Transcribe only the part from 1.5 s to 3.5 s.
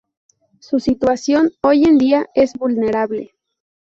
hoy en día, es vulnerable.